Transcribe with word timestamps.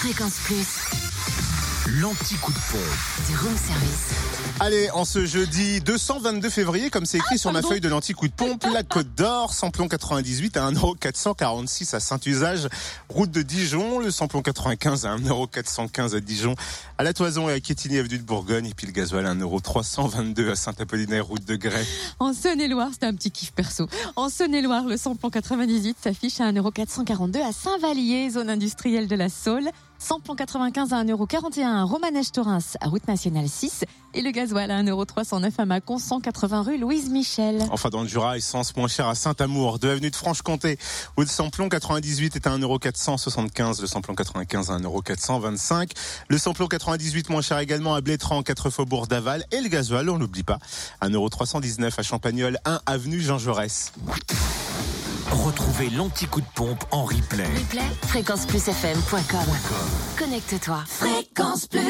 Fréquence 0.00 0.38
Plus, 0.44 1.19
L'anti-coup 1.98 2.52
de 2.52 2.58
pompe. 2.70 3.26
du 3.28 3.36
room 3.36 3.56
service. 3.56 4.14
Allez, 4.60 4.90
en 4.90 5.04
ce 5.04 5.26
jeudi 5.26 5.80
222 5.80 6.48
février, 6.48 6.88
comme 6.88 7.04
c'est 7.04 7.18
écrit 7.18 7.36
sur 7.36 7.50
ma 7.50 7.62
feuille 7.62 7.80
de 7.80 7.88
l'anti-coup 7.88 8.28
de 8.28 8.32
pompe, 8.32 8.64
la 8.72 8.82
Côte 8.88 9.12
d'Or, 9.16 9.52
samplon 9.52 9.88
98 9.88 10.56
à 10.56 10.70
1,446€ 10.70 11.96
à 11.96 11.98
Saint-Usage, 11.98 12.68
route 13.08 13.32
de 13.32 13.42
Dijon, 13.42 13.98
le 13.98 14.12
samplon 14.12 14.40
95 14.40 15.04
à 15.04 15.16
1,415€ 15.16 16.14
à 16.14 16.20
Dijon, 16.20 16.54
à 16.96 17.02
La 17.02 17.12
Toison 17.12 17.48
et 17.48 17.54
à 17.54 17.60
Quétigny, 17.60 17.98
avenue 17.98 18.18
de 18.18 18.22
Bourgogne, 18.22 18.66
et 18.66 18.74
puis 18.74 18.86
le 18.86 18.92
gasoil 18.92 19.26
à 19.26 19.34
1,322€ 19.34 20.50
à 20.52 20.54
Saint-Apollinaire, 20.54 21.26
route 21.26 21.44
de 21.44 21.56
Grès. 21.56 21.86
En 22.20 22.32
Saône-et-Loire, 22.32 22.90
c'était 22.92 23.06
un 23.06 23.14
petit 23.14 23.32
kiff 23.32 23.50
perso. 23.50 23.88
En 24.14 24.28
Saône-et-Loire, 24.28 24.84
le 24.84 24.96
samplon 24.96 25.28
98 25.28 25.96
s'affiche 26.00 26.40
à 26.40 26.52
1,442€ 26.52 27.42
à 27.42 27.52
Saint-Vallier, 27.52 28.30
zone 28.30 28.50
industrielle 28.50 29.08
de 29.08 29.16
la 29.16 29.28
Saule. 29.28 29.70
Samplon 30.02 30.34
95 30.34 30.94
à 30.94 31.04
1,41€ 31.04 31.79
à 31.80 31.84
Romanèche-Torins, 31.84 32.58
à 32.80 32.88
route 32.88 33.06
nationale 33.08 33.48
6. 33.48 33.84
Et 34.12 34.22
le 34.22 34.30
gasoil 34.32 34.70
à 34.70 34.82
1,309€ 34.82 35.50
à 35.58 35.64
Mâcon, 35.64 35.98
180 35.98 36.62
rue 36.62 36.78
Louise 36.78 37.08
Michel. 37.10 37.62
Enfin, 37.70 37.88
dans 37.88 38.02
le 38.02 38.08
Jura, 38.08 38.36
essence 38.36 38.76
moins 38.76 38.88
chère 38.88 39.08
à 39.08 39.14
Saint-Amour, 39.14 39.78
de 39.78 39.88
avenue 39.88 40.10
de 40.10 40.16
Franche-Comté, 40.16 40.78
où 41.16 41.22
le 41.22 41.26
samplon 41.26 41.68
98 41.68 42.36
est 42.36 42.46
à 42.46 42.58
1,475€, 42.58 43.80
le 43.80 43.86
samplon 43.86 44.14
95 44.14 44.70
à 44.70 44.78
1,425€, 44.78 45.90
le 46.28 46.38
samplon 46.38 46.66
98 46.66 47.30
moins 47.30 47.40
cher 47.40 47.58
également 47.58 47.94
à 47.94 48.00
Blétran, 48.00 48.42
4 48.42 48.70
faubourg 48.70 49.06
d'Aval, 49.06 49.44
et 49.52 49.60
le 49.60 49.68
gasoil, 49.68 50.10
on 50.10 50.18
l'oublie 50.18 50.42
pas, 50.42 50.58
1,319€ 51.02 51.92
à 51.96 52.02
Champagnol, 52.02 52.58
1 52.64 52.80
avenue 52.86 53.20
Jean 53.20 53.38
Jaurès. 53.38 53.92
Retrouvez 55.60 55.90
l'anti-coup 55.90 56.40
de 56.40 56.46
pompe 56.54 56.82
en 56.90 57.04
replay. 57.04 57.44
Replay, 57.44 57.84
fréquenceplusfm.com. 58.06 59.44
Connecte-toi. 60.18 60.82
Fréquence 60.86 61.66
Plus. 61.66 61.82